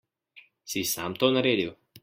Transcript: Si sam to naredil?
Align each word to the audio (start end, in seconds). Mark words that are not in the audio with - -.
Si 0.71 0.81
sam 0.93 1.11
to 1.19 1.27
naredil? 1.37 1.71